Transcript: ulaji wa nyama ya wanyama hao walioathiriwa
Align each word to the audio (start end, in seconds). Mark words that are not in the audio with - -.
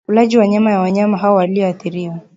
ulaji 0.07 0.37
wa 0.37 0.47
nyama 0.47 0.71
ya 0.71 0.79
wanyama 0.79 1.17
hao 1.17 1.35
walioathiriwa 1.35 2.19